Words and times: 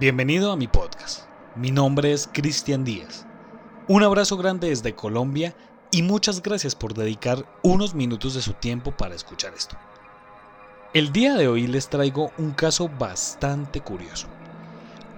Bienvenido 0.00 0.50
a 0.50 0.56
mi 0.56 0.66
podcast. 0.66 1.24
Mi 1.56 1.70
nombre 1.70 2.14
es 2.14 2.26
Cristian 2.32 2.84
Díaz. 2.84 3.26
Un 3.86 4.02
abrazo 4.02 4.38
grande 4.38 4.70
desde 4.70 4.94
Colombia 4.94 5.54
y 5.90 6.00
muchas 6.00 6.42
gracias 6.42 6.74
por 6.74 6.94
dedicar 6.94 7.44
unos 7.62 7.94
minutos 7.94 8.32
de 8.32 8.40
su 8.40 8.54
tiempo 8.54 8.92
para 8.92 9.14
escuchar 9.14 9.52
esto. 9.52 9.76
El 10.94 11.12
día 11.12 11.34
de 11.34 11.48
hoy 11.48 11.66
les 11.66 11.90
traigo 11.90 12.32
un 12.38 12.52
caso 12.52 12.88
bastante 12.88 13.82
curioso. 13.82 14.26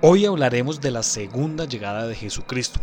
Hoy 0.01 0.27
hablaremos 0.27 0.81
de 0.81 0.91
la 0.91 1.05
segunda 1.05 1.65
llegada 1.65 2.09
de 2.09 2.17
Jesucristo. 2.17 2.81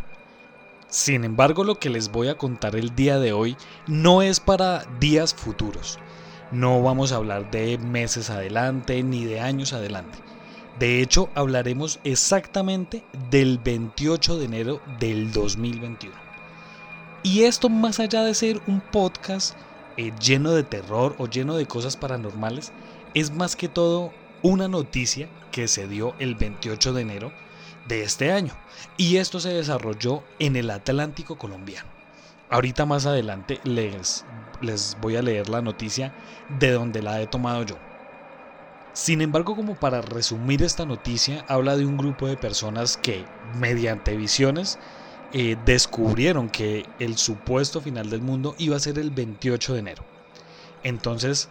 Sin 0.88 1.26
embargo, 1.26 1.66
lo 1.66 1.80
que 1.80 1.90
les 1.90 2.14
voy 2.14 2.30
a 2.30 2.38
contar 2.38 2.78
el 2.78 2.96
día 2.96 3.20
de 3.20 3.34
hoy 3.34 3.58
no 3.88 4.22
es 4.22 4.40
para 4.40 4.86
días 5.02 5.34
futuros. 5.34 6.00
No 6.54 6.82
vamos 6.82 7.12
a 7.12 7.18
hablar 7.18 7.52
de 7.52 7.78
meses 7.78 8.30
adelante 8.30 9.04
ni 9.04 9.26
de 9.26 9.42
años 9.42 9.74
adelante. 9.74 10.29
De 10.80 11.02
hecho, 11.02 11.30
hablaremos 11.36 12.00
exactamente 12.06 13.04
del 13.30 13.58
28 13.58 14.38
de 14.38 14.46
enero 14.46 14.82
del 14.98 15.34
2021. 15.34 16.16
Y 17.22 17.44
esto 17.44 17.68
más 17.68 18.00
allá 18.00 18.24
de 18.24 18.34
ser 18.34 18.62
un 18.66 18.80
podcast 18.80 19.58
eh, 19.98 20.14
lleno 20.22 20.52
de 20.52 20.64
terror 20.64 21.16
o 21.18 21.28
lleno 21.28 21.58
de 21.58 21.66
cosas 21.66 21.98
paranormales, 21.98 22.72
es 23.14 23.32
más 23.32 23.58
que 23.58 23.68
todo 23.68 24.14
una 24.42 24.70
noticia 24.70 25.28
que 25.52 25.68
se 25.68 25.86
dio 25.86 26.16
el 26.20 26.36
28 26.36 26.94
de 26.94 27.02
enero 27.02 27.34
de 27.90 28.04
este 28.04 28.32
año. 28.32 28.54
Y 28.96 29.18
esto 29.18 29.42
se 29.42 29.50
desarrolló 29.50 30.24
en 30.40 30.56
el 30.56 30.70
Atlántico 30.70 31.38
colombiano. 31.38 31.90
Ahorita 32.50 32.86
más 32.86 33.06
adelante 33.06 33.60
les, 33.66 34.24
les 34.62 34.96
voy 35.02 35.18
a 35.18 35.22
leer 35.22 35.50
la 35.50 35.62
noticia 35.62 36.14
de 36.58 36.72
donde 36.72 37.02
la 37.02 37.22
he 37.22 37.28
tomado 37.28 37.64
yo. 37.64 37.89
Sin 38.94 39.22
embargo, 39.22 39.56
como 39.56 39.76
para 39.76 40.02
resumir 40.02 40.64
esta 40.64 40.86
noticia, 40.86 41.46
habla 41.48 41.78
de 41.78 41.86
un 41.86 41.98
grupo 41.98 42.28
de 42.28 42.38
personas 42.38 42.98
que, 42.98 43.26
mediante 43.56 44.18
visiones, 44.18 44.80
eh, 45.32 45.58
descubrieron 45.64 46.50
que 46.50 46.86
el 46.98 47.18
supuesto 47.18 47.82
final 47.82 48.10
del 48.10 48.22
mundo 48.22 48.56
iba 48.58 48.76
a 48.76 48.80
ser 48.80 48.98
el 48.98 49.12
28 49.12 49.74
de 49.74 49.80
enero. 49.80 50.04
Entonces, 50.84 51.50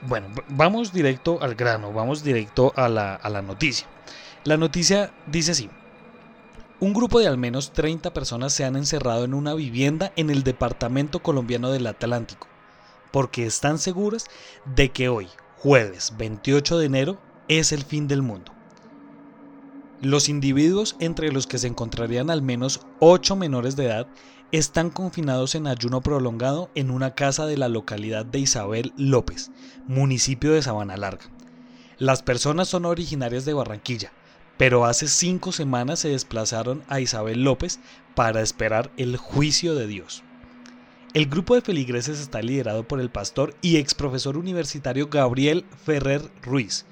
bueno, 0.00 0.28
vamos 0.48 0.92
directo 0.92 1.42
al 1.42 1.54
grano, 1.54 1.92
vamos 1.92 2.24
directo 2.24 2.72
a 2.76 2.88
la, 2.88 3.14
a 3.14 3.28
la 3.28 3.42
noticia. 3.42 3.86
La 4.44 4.56
noticia 4.56 5.12
dice 5.26 5.52
así. 5.52 5.70
Un 6.80 6.94
grupo 6.94 7.20
de 7.20 7.28
al 7.28 7.38
menos 7.38 7.72
30 7.72 8.12
personas 8.12 8.52
se 8.52 8.64
han 8.64 8.74
encerrado 8.74 9.24
en 9.24 9.34
una 9.34 9.54
vivienda 9.54 10.12
en 10.16 10.30
el 10.30 10.42
departamento 10.42 11.20
colombiano 11.22 11.70
del 11.70 11.86
Atlántico, 11.86 12.48
porque 13.12 13.46
están 13.46 13.78
seguras 13.78 14.26
de 14.64 14.90
que 14.90 15.08
hoy, 15.08 15.28
jueves 15.62 16.14
28 16.18 16.78
de 16.78 16.86
enero, 16.86 17.18
es 17.46 17.70
el 17.70 17.84
fin 17.84 18.08
del 18.08 18.20
mundo. 18.20 18.50
Los 20.00 20.28
individuos 20.28 20.96
entre 20.98 21.30
los 21.30 21.46
que 21.46 21.58
se 21.58 21.68
encontrarían 21.68 22.30
al 22.30 22.42
menos 22.42 22.80
8 22.98 23.36
menores 23.36 23.76
de 23.76 23.84
edad 23.84 24.08
están 24.50 24.90
confinados 24.90 25.54
en 25.54 25.68
ayuno 25.68 26.00
prolongado 26.00 26.68
en 26.74 26.90
una 26.90 27.14
casa 27.14 27.46
de 27.46 27.56
la 27.56 27.68
localidad 27.68 28.26
de 28.26 28.40
Isabel 28.40 28.92
López, 28.96 29.52
municipio 29.86 30.52
de 30.52 30.62
Sabana 30.62 30.96
Larga. 30.96 31.26
Las 31.96 32.24
personas 32.24 32.66
son 32.66 32.84
originarias 32.84 33.44
de 33.44 33.54
Barranquilla, 33.54 34.10
pero 34.58 34.84
hace 34.84 35.06
cinco 35.06 35.52
semanas 35.52 36.00
se 36.00 36.08
desplazaron 36.08 36.82
a 36.88 36.98
Isabel 36.98 37.44
López 37.44 37.78
para 38.16 38.42
esperar 38.42 38.90
el 38.96 39.16
juicio 39.16 39.76
de 39.76 39.86
Dios. 39.86 40.24
El 41.14 41.26
grupo 41.26 41.54
de 41.54 41.60
feligreses 41.60 42.18
está 42.20 42.40
liderado 42.40 42.88
por 42.88 42.98
el 42.98 43.10
pastor 43.10 43.54
y 43.60 43.76
ex 43.76 43.92
profesor 43.92 44.38
universitario 44.38 45.08
Gabriel 45.08 45.66
Ferrer 45.84 46.22
Ruiz, 46.40 46.86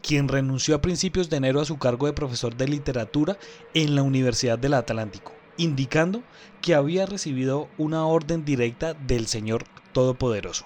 quien 0.00 0.28
renunció 0.28 0.74
a 0.74 0.80
principios 0.80 1.28
de 1.28 1.36
enero 1.36 1.60
a 1.60 1.66
su 1.66 1.76
cargo 1.76 2.06
de 2.06 2.14
profesor 2.14 2.56
de 2.56 2.66
literatura 2.66 3.36
en 3.74 3.94
la 3.94 4.02
Universidad 4.02 4.58
del 4.58 4.72
Atlántico, 4.72 5.34
indicando 5.58 6.22
que 6.62 6.74
había 6.74 7.04
recibido 7.04 7.68
una 7.76 8.06
orden 8.06 8.46
directa 8.46 8.94
del 8.94 9.26
Señor 9.26 9.64
Todopoderoso. 9.92 10.64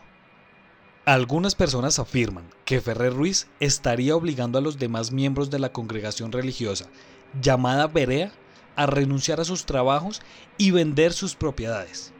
Algunas 1.04 1.56
personas 1.56 1.98
afirman 1.98 2.44
que 2.64 2.80
Ferrer 2.80 3.14
Ruiz 3.14 3.48
estaría 3.58 4.14
obligando 4.14 4.58
a 4.58 4.62
los 4.62 4.78
demás 4.78 5.10
miembros 5.10 5.50
de 5.50 5.58
la 5.58 5.72
congregación 5.72 6.30
religiosa, 6.30 6.86
llamada 7.40 7.88
Berea, 7.88 8.30
a 8.76 8.86
renunciar 8.86 9.40
a 9.40 9.44
sus 9.44 9.66
trabajos 9.66 10.22
y 10.56 10.70
vender 10.70 11.12
sus 11.12 11.34
propiedades. 11.34 12.11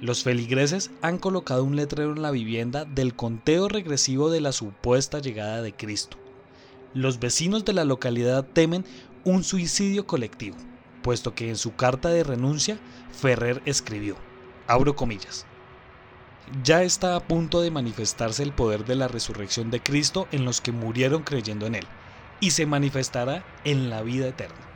Los 0.00 0.22
feligreses 0.22 0.90
han 1.02 1.18
colocado 1.18 1.62
un 1.62 1.76
letrero 1.76 2.12
en 2.12 2.22
la 2.22 2.30
vivienda 2.30 2.86
del 2.86 3.14
conteo 3.14 3.68
regresivo 3.68 4.30
de 4.30 4.40
la 4.40 4.52
supuesta 4.52 5.18
llegada 5.18 5.60
de 5.60 5.74
Cristo. 5.74 6.16
Los 6.94 7.20
vecinos 7.20 7.66
de 7.66 7.74
la 7.74 7.84
localidad 7.84 8.46
temen 8.50 8.86
un 9.24 9.44
suicidio 9.44 10.06
colectivo, 10.06 10.56
puesto 11.02 11.34
que 11.34 11.50
en 11.50 11.56
su 11.56 11.76
carta 11.76 12.08
de 12.08 12.24
renuncia 12.24 12.80
Ferrer 13.12 13.60
escribió, 13.66 14.16
abro 14.66 14.96
comillas, 14.96 15.44
ya 16.64 16.82
está 16.82 17.14
a 17.14 17.20
punto 17.20 17.60
de 17.60 17.70
manifestarse 17.70 18.42
el 18.42 18.52
poder 18.54 18.86
de 18.86 18.96
la 18.96 19.06
resurrección 19.06 19.70
de 19.70 19.82
Cristo 19.82 20.28
en 20.32 20.46
los 20.46 20.62
que 20.62 20.72
murieron 20.72 21.24
creyendo 21.24 21.66
en 21.66 21.74
Él, 21.74 21.86
y 22.40 22.52
se 22.52 22.64
manifestará 22.64 23.44
en 23.64 23.90
la 23.90 24.00
vida 24.00 24.28
eterna. 24.28 24.69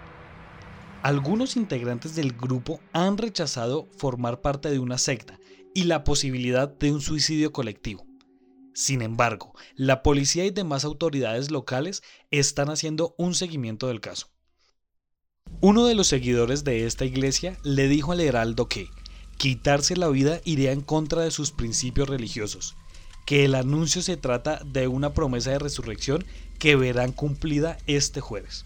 Algunos 1.04 1.56
integrantes 1.56 2.14
del 2.14 2.32
grupo 2.32 2.80
han 2.94 3.18
rechazado 3.18 3.86
formar 3.98 4.40
parte 4.40 4.70
de 4.70 4.78
una 4.78 4.96
secta 4.96 5.38
y 5.74 5.84
la 5.84 6.02
posibilidad 6.02 6.66
de 6.66 6.92
un 6.92 7.02
suicidio 7.02 7.52
colectivo. 7.52 8.06
Sin 8.72 9.02
embargo, 9.02 9.52
la 9.74 10.02
policía 10.02 10.46
y 10.46 10.50
demás 10.50 10.82
autoridades 10.86 11.50
locales 11.50 12.02
están 12.30 12.70
haciendo 12.70 13.14
un 13.18 13.34
seguimiento 13.34 13.88
del 13.88 14.00
caso. 14.00 14.28
Uno 15.60 15.84
de 15.84 15.94
los 15.94 16.06
seguidores 16.06 16.64
de 16.64 16.86
esta 16.86 17.04
iglesia 17.04 17.58
le 17.64 17.86
dijo 17.86 18.12
al 18.12 18.20
heraldo 18.20 18.70
que, 18.70 18.88
quitarse 19.36 19.98
la 19.98 20.08
vida 20.08 20.40
iría 20.46 20.72
en 20.72 20.80
contra 20.80 21.20
de 21.20 21.30
sus 21.30 21.52
principios 21.52 22.08
religiosos, 22.08 22.76
que 23.26 23.44
el 23.44 23.56
anuncio 23.56 24.00
se 24.00 24.16
trata 24.16 24.58
de 24.64 24.88
una 24.88 25.12
promesa 25.12 25.50
de 25.50 25.58
resurrección 25.58 26.24
que 26.58 26.76
verán 26.76 27.12
cumplida 27.12 27.76
este 27.86 28.22
jueves. 28.22 28.64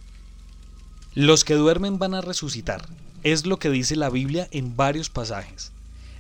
Los 1.19 1.43
que 1.43 1.55
duermen 1.55 1.99
van 1.99 2.15
a 2.15 2.21
resucitar, 2.21 2.87
es 3.25 3.45
lo 3.45 3.59
que 3.59 3.71
dice 3.71 3.97
la 3.97 4.09
Biblia 4.09 4.47
en 4.53 4.77
varios 4.77 5.11
pasajes. 5.11 5.73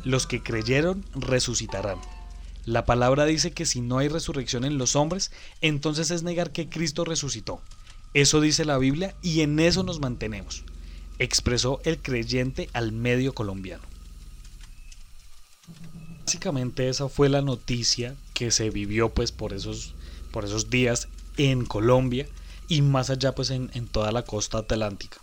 Los 0.03 0.26
que 0.26 0.42
creyeron 0.42 1.04
resucitarán. 1.14 1.98
La 2.64 2.84
palabra 2.84 3.25
dice 3.25 3.53
que 3.53 3.64
si 3.64 3.81
no 3.81 3.98
hay 3.98 4.08
resurrección 4.08 4.64
en 4.64 4.76
los 4.76 4.97
hombres, 4.97 5.31
entonces 5.60 6.10
es 6.10 6.25
negar 6.25 6.50
que 6.50 6.69
Cristo 6.69 7.04
resucitó. 7.04 7.62
Eso 8.12 8.41
dice 8.41 8.64
la 8.64 8.76
Biblia 8.76 9.14
y 9.22 9.42
en 9.42 9.60
eso 9.60 9.84
nos 9.84 10.00
mantenemos, 10.00 10.64
expresó 11.20 11.81
el 11.84 11.98
creyente 11.98 12.69
al 12.72 12.91
medio 12.91 13.34
colombiano. 13.34 13.84
Básicamente 16.25 16.88
esa 16.88 17.08
fue 17.08 17.28
la 17.28 17.41
noticia 17.41 18.16
que 18.34 18.50
se 18.50 18.69
vivió 18.70 19.10
pues 19.10 19.31
por 19.31 19.53
esos, 19.53 19.94
por 20.32 20.44
esos 20.44 20.70
días 20.70 21.06
en 21.37 21.66
Colombia 21.66 22.26
y 22.68 22.82
más 22.82 23.10
allá 23.10 23.34
pues 23.34 23.50
en, 23.50 23.70
en 23.74 23.88
toda 23.88 24.12
la 24.12 24.22
costa 24.22 24.58
atlántica. 24.58 25.18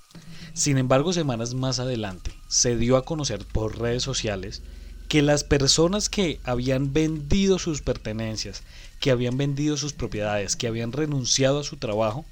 Sin 0.53 0.77
embargo, 0.77 1.13
semanas 1.13 1.53
más 1.53 1.79
adelante 1.79 2.31
se 2.47 2.77
dio 2.77 2.97
a 2.97 3.05
conocer 3.05 3.45
por 3.45 3.79
redes 3.79 4.03
sociales 4.03 4.63
que 5.07 5.21
las 5.21 5.43
personas 5.43 6.09
que 6.09 6.39
habían 6.43 6.93
vendido 6.93 7.59
sus 7.59 7.81
pertenencias, 7.81 8.63
que 8.99 9.11
habían 9.11 9.37
vendido 9.37 9.77
sus 9.77 9.93
propiedades, 9.93 10.55
que 10.55 10.67
habían 10.67 10.91
renunciado 10.91 11.59
a 11.59 11.63
su 11.63 11.77
trabajo, 11.77 12.25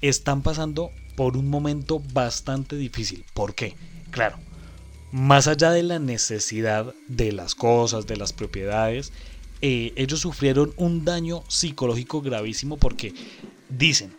están 0.00 0.42
pasando 0.42 0.90
por 1.16 1.36
un 1.36 1.48
momento 1.48 2.02
bastante 2.12 2.76
difícil. 2.76 3.24
¿Por 3.34 3.54
qué? 3.54 3.74
Claro, 4.10 4.38
más 5.12 5.46
allá 5.46 5.70
de 5.70 5.82
la 5.82 5.98
necesidad 5.98 6.94
de 7.08 7.32
las 7.32 7.54
cosas, 7.54 8.06
de 8.06 8.16
las 8.16 8.32
propiedades, 8.32 9.12
eh, 9.62 9.92
ellos 9.96 10.20
sufrieron 10.20 10.74
un 10.76 11.04
daño 11.04 11.42
psicológico 11.48 12.20
gravísimo 12.20 12.76
porque 12.76 13.14
dicen, 13.68 14.14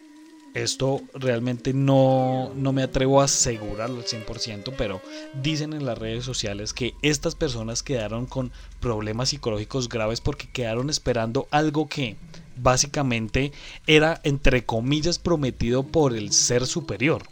esto 0.54 1.02
realmente 1.14 1.74
no, 1.74 2.52
no 2.56 2.74
me 2.74 2.84
atrevo 2.84 3.22
a 3.22 3.26
asegurarlo 3.26 3.98
al 3.98 4.06
100%, 4.06 4.74
pero 4.78 5.02
dicen 5.42 5.74
en 5.74 5.86
las 5.86 5.98
redes 5.98 6.26
sociales 6.26 6.74
que 6.74 6.94
estas 7.02 7.36
personas 7.36 7.84
quedaron 7.84 8.26
con 8.26 8.52
problemas 8.80 9.30
psicológicos 9.30 9.90
graves 9.90 10.22
porque 10.22 10.50
quedaron 10.50 10.90
esperando 10.90 11.48
algo 11.52 11.88
que 11.88 12.18
básicamente 12.58 13.52
era, 13.86 14.20
entre 14.24 14.66
comillas, 14.66 15.20
prometido 15.20 15.84
por 15.84 16.16
el 16.16 16.32
ser 16.32 16.66
superior. 16.66 17.24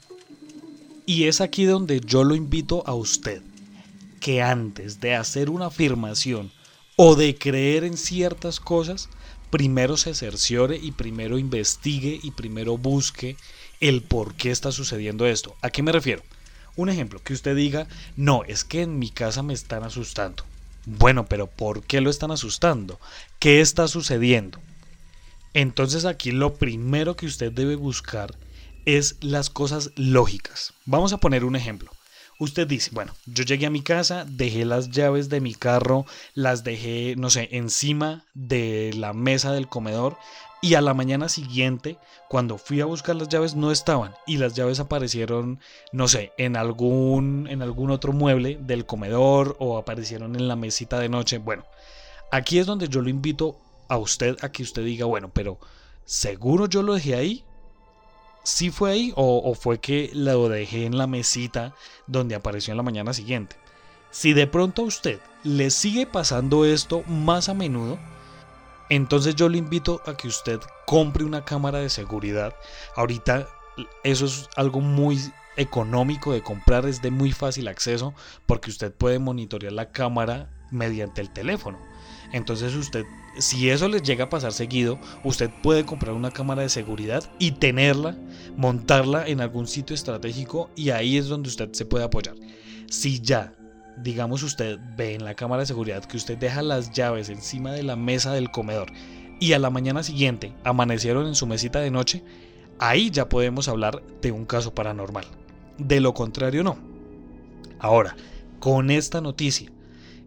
Y 1.06 1.26
es 1.26 1.42
aquí 1.42 1.66
donde 1.66 2.00
yo 2.00 2.24
lo 2.24 2.36
invito 2.36 2.84
a 2.86 2.94
usted, 2.94 3.42
que 4.20 4.42
antes 4.42 5.00
de 5.00 5.16
hacer 5.16 5.50
una 5.50 5.68
afirmación 5.68 6.52
o 6.96 7.16
de 7.16 7.36
creer 7.36 7.84
en 7.84 7.98
ciertas 7.98 8.60
cosas, 8.60 9.10
primero 9.50 9.97
se 9.97 10.13
cerciore 10.13 10.77
y 10.77 10.92
primero 10.92 11.38
investigue 11.38 12.19
y 12.21 12.31
primero 12.31 12.77
busque 12.77 13.38
el 13.80 14.01
por 14.01 14.36
qué 14.36 14.51
está 14.51 14.71
sucediendo 14.71 15.25
esto. 15.25 15.56
¿A 15.62 15.69
qué 15.69 15.83
me 15.83 15.92
refiero? 15.92 16.24
Un 16.75 16.89
ejemplo, 16.89 17.21
que 17.24 17.33
usted 17.33 17.56
diga, 17.56 17.88
no, 18.18 18.44
es 18.44 18.63
que 18.63 18.81
en 18.81 19.00
mi 19.00 19.09
casa 19.09 19.44
me 19.44 19.53
están 19.53 19.83
asustando. 19.83 20.44
Bueno, 20.86 21.25
pero 21.25 21.47
¿por 21.47 21.83
qué 21.83 22.01
lo 22.01 22.09
están 22.09 22.31
asustando? 22.31 23.00
¿Qué 23.39 23.62
está 23.62 23.88
sucediendo? 23.88 24.59
Entonces 25.53 26.06
aquí 26.06 26.31
lo 26.31 26.56
primero 26.56 27.15
que 27.15 27.25
usted 27.25 27.51
debe 27.51 27.75
buscar 27.75 28.36
es 28.86 29.15
las 29.21 29.50
cosas 29.50 29.92
lógicas. 29.95 30.74
Vamos 30.86 31.13
a 31.13 31.18
poner 31.18 31.45
un 31.45 31.56
ejemplo. 31.56 31.92
Usted 32.38 32.68
dice, 32.68 32.92
bueno, 32.94 33.14
yo 33.26 33.46
llegué 33.46 33.66
a 33.66 33.70
mi 33.70 33.82
casa, 33.82 34.26
dejé 34.28 34.66
las 34.66 34.90
llaves 34.90 35.30
de 35.30 35.40
mi 35.40 35.54
carro, 35.56 36.06
las 36.34 36.66
dejé, 36.66 37.16
no 37.18 37.30
sé, 37.30 37.48
encima 37.52 38.26
de 38.34 38.92
la 38.94 39.14
mesa 39.14 39.54
del 39.54 39.70
comedor 39.70 40.18
y 40.62 40.74
a 40.74 40.82
la 40.82 40.94
mañana 40.94 41.30
siguiente, 41.30 41.98
cuando 42.28 42.58
fui 42.58 42.82
a 42.82 42.86
buscar 42.86 43.16
las 43.16 43.30
llaves, 43.30 43.56
no 43.56 43.72
estaban 43.72 44.16
y 44.28 44.36
las 44.36 44.54
llaves 44.54 44.82
aparecieron, 44.82 45.60
no 45.94 46.10
sé, 46.10 46.34
en 46.38 46.58
algún, 46.58 47.48
en 47.50 47.62
algún 47.62 47.90
otro 47.90 48.12
mueble 48.12 48.58
del 48.60 48.86
comedor 48.86 49.56
o 49.60 49.78
aparecieron 49.78 50.36
en 50.36 50.50
la 50.50 50.58
mesita 50.58 51.00
de 51.00 51.08
noche. 51.08 51.38
Bueno, 51.38 51.64
aquí 52.31 52.60
es 52.60 52.66
donde 52.66 52.90
yo 52.90 53.02
lo 53.02 53.10
invito 53.10 53.58
a 53.88 53.98
usted 53.98 54.36
a 54.42 54.52
que 54.52 54.64
usted 54.64 54.84
diga, 54.84 55.06
bueno, 55.06 55.30
pero 55.31 55.58
¿seguro 56.04 56.68
yo 56.68 56.84
lo 56.84 56.96
dejé 56.96 57.16
ahí? 57.16 57.44
¿Sí 58.45 58.69
fue 58.69 58.92
ahí 58.92 59.13
o, 59.15 59.56
fue 59.56 59.80
que 59.80 60.12
lo 60.13 60.47
dejé 60.50 60.86
en 60.86 61.00
la 61.00 61.07
mesita 61.07 61.74
donde 62.06 62.36
apareció 62.36 62.74
en 62.74 62.77
la 62.77 62.83
mañana 62.83 63.12
siguiente? 63.12 63.56
Si 64.12 64.33
de 64.33 64.45
pronto 64.45 64.83
a 64.83 64.86
usted 64.86 65.19
le 65.44 65.71
sigue 65.71 66.06
pasando 66.06 66.63
esto 66.63 67.01
más 67.07 67.50
a 67.50 67.56
menudo, 67.56 67.97
entonces 68.89 69.33
yo 69.33 69.50
le 69.50 69.57
invito 69.57 70.00
a 70.06 70.15
que 70.15 70.27
usted 70.27 70.59
compre 70.86 71.24
una 71.24 71.44
cámara 71.44 71.80
de 71.80 71.89
seguridad. 71.89 72.56
Ahorita 72.95 73.47
eso 74.03 74.25
es 74.25 74.47
algo 74.56 74.80
muy 74.80 75.19
económico 75.57 76.31
de 76.31 76.44
comprar, 76.44 76.86
es 76.86 77.01
de 77.01 77.09
muy 77.09 77.31
fácil 77.31 77.68
acceso 77.68 78.13
porque 78.45 78.69
usted 78.69 78.94
puede 78.94 79.18
monitorear 79.18 79.74
la 79.74 79.92
cámara 79.92 80.51
mediante 80.72 81.22
el 81.22 81.30
teléfono. 81.30 81.78
Entonces 82.32 82.76
usted, 82.76 83.06
si 83.40 83.70
eso 83.70 83.88
les 83.88 84.04
llega 84.04 84.26
a 84.26 84.30
pasar 84.30 84.52
seguido, 84.52 85.00
usted 85.24 85.50
puede 85.62 85.86
comprar 85.86 86.14
una 86.14 86.32
cámara 86.32 86.64
de 86.64 86.70
seguridad 86.70 87.24
y 87.40 87.52
tenerla, 87.52 88.18
montarla 88.58 89.28
en 89.28 89.42
algún 89.42 89.68
sitio 89.68 89.94
estratégico 89.94 90.70
y 90.76 90.90
ahí 90.90 91.18
es 91.18 91.28
donde 91.28 91.50
usted 91.50 91.72
se 91.74 91.86
puede 91.86 92.04
apoyar. 92.04 92.36
Si 92.90 93.22
ya, 93.22 93.54
digamos 93.98 94.44
usted 94.44 94.80
ve 94.98 95.16
en 95.16 95.24
la 95.24 95.36
cámara 95.36 95.62
de 95.62 95.68
seguridad 95.68 96.04
que 96.06 96.18
usted 96.18 96.38
deja 96.38 96.62
las 96.62 96.92
llaves 96.92 97.30
encima 97.30 97.72
de 97.72 97.84
la 97.84 97.96
mesa 97.96 98.34
del 98.34 98.52
comedor 98.52 98.92
y 99.40 99.54
a 99.54 99.60
la 99.60 99.70
mañana 99.70 100.04
siguiente 100.04 100.54
amanecieron 100.64 101.28
en 101.28 101.36
su 101.36 101.48
mesita 101.48 101.80
de 101.80 101.92
noche, 101.92 102.24
ahí 102.80 103.10
ya 103.12 103.30
podemos 103.30 103.68
hablar 103.68 104.02
de 104.22 104.32
un 104.32 104.46
caso 104.46 104.74
paranormal. 104.74 105.26
De 105.78 106.00
lo 106.00 106.14
contrario 106.14 106.64
no. 106.64 106.78
Ahora, 107.80 108.16
con 108.60 108.90
esta 108.90 109.22
noticia, 109.22 109.72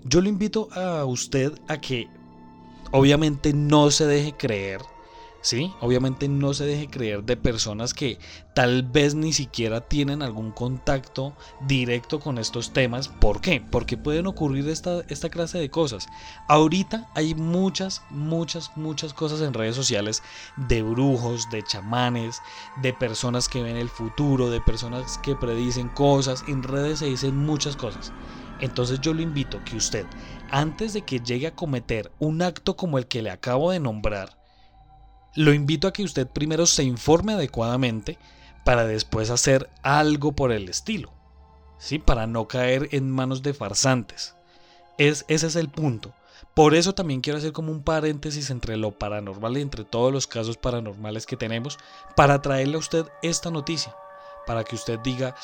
yo 0.05 0.21
le 0.21 0.29
invito 0.29 0.69
a 0.73 1.05
usted 1.05 1.53
a 1.69 1.81
que 1.81 2.09
obviamente 2.93 3.53
no 3.53 3.91
se 3.91 4.07
deje 4.07 4.33
creer, 4.37 4.81
¿sí? 5.41 5.73
Obviamente 5.81 6.29
no 6.29 6.55
se 6.55 6.67
deje 6.67 6.89
creer 6.89 7.25
de 7.25 7.37
personas 7.37 7.95
que 7.95 8.19
tal 8.55 8.83
vez 8.83 9.15
ni 9.15 9.33
siquiera 9.33 9.81
tienen 9.81 10.23
algún 10.23 10.51
contacto 10.51 11.35
directo 11.67 12.21
con 12.21 12.39
estos 12.39 12.73
temas. 12.73 13.09
¿Por 13.09 13.41
qué? 13.41 13.61
Porque 13.61 13.97
pueden 13.97 14.27
ocurrir 14.27 14.69
esta, 14.69 15.03
esta 15.09 15.29
clase 15.29 15.59
de 15.59 15.71
cosas. 15.71 16.07
Ahorita 16.49 17.09
hay 17.15 17.35
muchas, 17.35 18.03
muchas, 18.11 18.77
muchas 18.77 19.15
cosas 19.15 19.41
en 19.41 19.55
redes 19.55 19.77
sociales 19.77 20.23
de 20.57 20.83
brujos, 20.83 21.49
de 21.51 21.63
chamanes, 21.63 22.41
de 22.83 22.93
personas 22.93 23.49
que 23.49 23.63
ven 23.63 23.77
el 23.77 23.89
futuro, 23.89 24.51
de 24.51 24.61
personas 24.61 25.19
que 25.19 25.37
predicen 25.37 25.89
cosas. 25.89 26.45
En 26.49 26.63
redes 26.63 26.99
se 27.01 27.07
dicen 27.07 27.37
muchas 27.37 27.77
cosas. 27.77 28.13
Entonces 28.61 29.01
yo 29.01 29.15
lo 29.15 29.23
invito 29.23 29.63
que 29.65 29.77
usted, 29.77 30.05
antes 30.51 30.93
de 30.93 31.03
que 31.03 31.21
llegue 31.21 31.47
a 31.47 31.55
cometer 31.55 32.11
un 32.19 32.43
acto 32.43 32.77
como 32.77 32.99
el 32.99 33.07
que 33.07 33.23
le 33.23 33.31
acabo 33.31 33.71
de 33.71 33.79
nombrar, 33.79 34.38
lo 35.35 35.53
invito 35.53 35.89
a 35.89 35.93
que 35.93 36.03
usted 36.03 36.27
primero 36.27 36.67
se 36.67 36.85
informe 36.85 37.35
adecuadamente 37.35 38.19
para 38.65 38.85
después 38.85 39.31
hacer 39.31 39.71
algo 39.83 40.33
por 40.33 40.53
el 40.53 40.69
estilo, 40.69 41.13
¿sí? 41.79 41.99
Para 41.99 42.27
no 42.27 42.49
caer 42.49 42.89
en 42.93 43.11
manos 43.11 43.43
de 43.43 43.55
farsantes. 43.55 44.35
Es, 44.99 45.25
ese 45.29 45.47
es 45.47 45.57
el 45.57 45.69
punto. 45.69 46.13
Por 46.55 46.75
eso 46.75 46.95
también 46.95 47.21
quiero 47.21 47.39
hacer 47.39 47.53
como 47.53 47.71
un 47.71 47.83
paréntesis 47.83 48.51
entre 48.51 48.77
lo 48.77 48.99
paranormal 48.99 49.57
y 49.57 49.63
entre 49.63 49.85
todos 49.85 50.13
los 50.13 50.27
casos 50.27 50.57
paranormales 50.57 51.25
que 51.25 51.37
tenemos 51.37 51.79
para 52.17 52.43
traerle 52.43 52.77
a 52.77 52.81
usted 52.81 53.07
esta 53.23 53.51
noticia 53.51 53.95
para 54.49 54.65
que 54.65 54.77
usted 54.77 54.99
diga, 55.01 55.37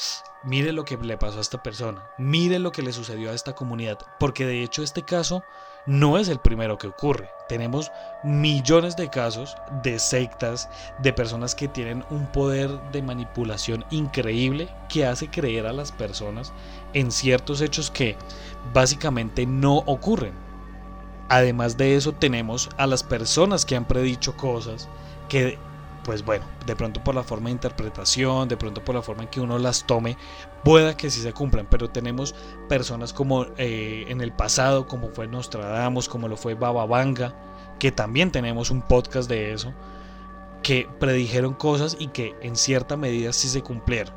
mire 0.44 0.72
lo 0.72 0.84
que 0.84 0.96
le 0.96 1.16
pasó 1.16 1.38
a 1.38 1.40
esta 1.40 1.62
persona, 1.62 2.08
mire 2.18 2.58
lo 2.58 2.72
que 2.72 2.82
le 2.82 2.92
sucedió 2.92 3.30
a 3.30 3.34
esta 3.34 3.54
comunidad, 3.54 3.98
porque 4.18 4.46
de 4.46 4.62
hecho 4.62 4.82
este 4.82 5.02
caso 5.02 5.42
no 5.86 6.18
es 6.18 6.28
el 6.28 6.38
primero 6.38 6.78
que 6.78 6.86
ocurre. 6.86 7.28
Tenemos 7.48 7.90
millones 8.22 8.96
de 8.96 9.10
casos 9.10 9.56
de 9.82 9.98
sectas, 9.98 10.68
de 10.98 11.12
personas 11.12 11.54
que 11.54 11.68
tienen 11.68 12.04
un 12.10 12.26
poder 12.26 12.70
de 12.90 13.02
manipulación 13.02 13.84
increíble 13.90 14.68
que 14.88 15.06
hace 15.06 15.28
creer 15.28 15.66
a 15.66 15.72
las 15.72 15.92
personas 15.92 16.52
en 16.94 17.10
ciertos 17.10 17.60
hechos 17.60 17.90
que 17.90 18.16
básicamente 18.72 19.46
no 19.46 19.78
ocurren. 19.86 20.32
Además 21.28 21.76
de 21.76 21.96
eso 21.96 22.12
tenemos 22.12 22.68
a 22.76 22.86
las 22.86 23.02
personas 23.02 23.64
que 23.64 23.76
han 23.76 23.86
predicho 23.86 24.36
cosas 24.36 24.88
que 25.28 25.58
pues 26.04 26.24
bueno, 26.24 26.44
de 26.66 26.76
pronto 26.76 27.02
por 27.02 27.14
la 27.14 27.24
forma 27.24 27.46
de 27.46 27.52
interpretación, 27.52 28.48
de 28.48 28.56
pronto 28.56 28.84
por 28.84 28.94
la 28.94 29.02
forma 29.02 29.24
en 29.24 29.28
que 29.28 29.40
uno 29.40 29.58
las 29.58 29.86
tome, 29.86 30.16
pueda 30.62 30.96
que 30.96 31.10
sí 31.10 31.20
se 31.20 31.32
cumplan, 31.32 31.66
pero 31.68 31.90
tenemos 31.90 32.34
personas 32.68 33.12
como 33.12 33.46
eh, 33.56 34.04
en 34.08 34.20
el 34.20 34.32
pasado, 34.32 34.86
como 34.86 35.08
fue 35.08 35.26
Nostradamus, 35.26 36.08
como 36.08 36.28
lo 36.28 36.36
fue 36.36 36.54
Baba 36.54 36.86
Vanga, 36.86 37.34
que 37.78 37.90
también 37.90 38.30
tenemos 38.30 38.70
un 38.70 38.82
podcast 38.82 39.28
de 39.28 39.52
eso, 39.52 39.74
que 40.62 40.88
predijeron 41.00 41.54
cosas 41.54 41.96
y 41.98 42.08
que 42.08 42.34
en 42.40 42.56
cierta 42.56 42.96
medida 42.96 43.32
sí 43.32 43.48
se 43.48 43.62
cumplieron. 43.62 44.14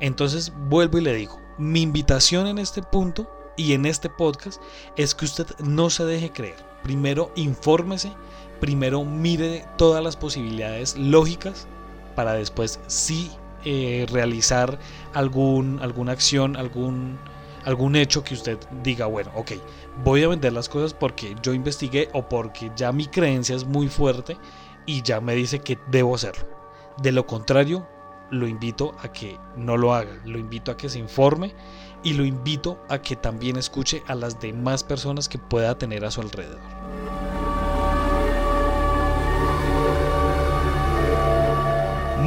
Entonces 0.00 0.52
vuelvo 0.68 0.98
y 0.98 1.02
le 1.02 1.14
digo, 1.14 1.40
mi 1.56 1.82
invitación 1.82 2.46
en 2.46 2.58
este 2.58 2.82
punto 2.82 3.30
y 3.56 3.72
en 3.72 3.86
este 3.86 4.08
podcast 4.08 4.60
es 4.96 5.14
que 5.14 5.24
usted 5.24 5.46
no 5.58 5.90
se 5.90 6.04
deje 6.04 6.30
creer. 6.30 6.68
Primero 6.82 7.32
infórmese 7.34 8.12
primero 8.60 9.04
mire 9.04 9.64
todas 9.76 10.02
las 10.02 10.16
posibilidades 10.16 10.96
lógicas 10.96 11.66
para 12.14 12.32
después 12.32 12.80
sí 12.86 13.30
eh, 13.64 14.06
realizar 14.10 14.78
algún, 15.14 15.78
alguna 15.82 16.12
acción, 16.12 16.56
algún, 16.56 17.18
algún 17.64 17.96
hecho 17.96 18.24
que 18.24 18.34
usted 18.34 18.58
diga, 18.82 19.06
bueno, 19.06 19.30
ok, 19.34 19.52
voy 20.04 20.22
a 20.22 20.28
vender 20.28 20.52
las 20.52 20.68
cosas 20.68 20.94
porque 20.94 21.34
yo 21.42 21.52
investigué 21.52 22.08
o 22.12 22.28
porque 22.28 22.70
ya 22.76 22.92
mi 22.92 23.06
creencia 23.06 23.56
es 23.56 23.64
muy 23.64 23.88
fuerte 23.88 24.36
y 24.86 25.02
ya 25.02 25.20
me 25.20 25.34
dice 25.34 25.60
que 25.60 25.78
debo 25.90 26.14
hacerlo. 26.14 26.48
De 27.02 27.12
lo 27.12 27.26
contrario, 27.26 27.86
lo 28.30 28.46
invito 28.46 28.94
a 29.00 29.12
que 29.12 29.38
no 29.56 29.76
lo 29.76 29.94
haga, 29.94 30.20
lo 30.24 30.38
invito 30.38 30.70
a 30.70 30.76
que 30.76 30.88
se 30.88 30.98
informe 30.98 31.54
y 32.02 32.14
lo 32.14 32.24
invito 32.24 32.78
a 32.88 33.00
que 33.00 33.16
también 33.16 33.56
escuche 33.56 34.02
a 34.06 34.14
las 34.14 34.40
demás 34.40 34.84
personas 34.84 35.28
que 35.28 35.38
pueda 35.38 35.76
tener 35.78 36.04
a 36.04 36.10
su 36.10 36.20
alrededor. 36.20 36.77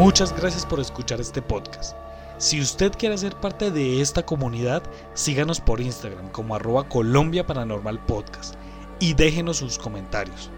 Muchas 0.01 0.35
gracias 0.35 0.65
por 0.65 0.79
escuchar 0.79 1.21
este 1.21 1.43
podcast. 1.43 1.95
Si 2.39 2.59
usted 2.59 2.91
quiere 2.97 3.15
ser 3.19 3.35
parte 3.35 3.69
de 3.69 4.01
esta 4.01 4.25
comunidad, 4.25 4.81
síganos 5.13 5.61
por 5.61 5.79
Instagram 5.79 6.29
como 6.29 6.55
arroba 6.55 6.89
Colombia 6.89 7.45
Paranormal 7.45 8.03
Podcast 8.07 8.55
y 8.99 9.13
déjenos 9.13 9.57
sus 9.57 9.77
comentarios. 9.77 10.49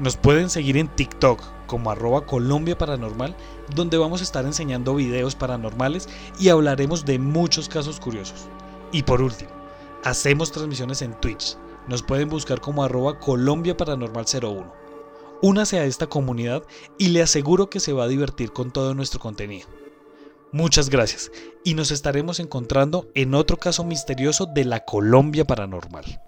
Nos 0.00 0.16
pueden 0.16 0.50
seguir 0.50 0.76
en 0.76 0.88
TikTok 0.88 1.40
como 1.68 1.92
arroba 1.92 2.26
Colombia 2.26 2.76
Paranormal, 2.76 3.36
donde 3.72 3.98
vamos 3.98 4.20
a 4.20 4.24
estar 4.24 4.44
enseñando 4.44 4.96
videos 4.96 5.36
paranormales 5.36 6.08
y 6.40 6.48
hablaremos 6.48 7.04
de 7.04 7.20
muchos 7.20 7.68
casos 7.68 8.00
curiosos. 8.00 8.48
Y 8.90 9.04
por 9.04 9.22
último, 9.22 9.52
hacemos 10.02 10.50
transmisiones 10.50 11.02
en 11.02 11.14
Twitch. 11.20 11.56
Nos 11.86 12.02
pueden 12.02 12.28
buscar 12.28 12.60
como 12.60 12.82
arroba 12.82 13.20
Colombia 13.20 13.76
Paranormal 13.76 14.24
01. 14.24 14.77
Únase 15.40 15.78
a 15.78 15.84
esta 15.84 16.08
comunidad 16.08 16.64
y 16.98 17.08
le 17.08 17.22
aseguro 17.22 17.70
que 17.70 17.78
se 17.78 17.92
va 17.92 18.04
a 18.04 18.08
divertir 18.08 18.52
con 18.52 18.72
todo 18.72 18.94
nuestro 18.94 19.20
contenido. 19.20 19.68
Muchas 20.50 20.90
gracias 20.90 21.30
y 21.62 21.74
nos 21.74 21.90
estaremos 21.90 22.40
encontrando 22.40 23.08
en 23.14 23.34
otro 23.34 23.56
caso 23.56 23.84
misterioso 23.84 24.46
de 24.46 24.64
la 24.64 24.84
Colombia 24.84 25.44
Paranormal. 25.44 26.27